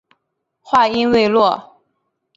[0.91, 1.77] 语音未落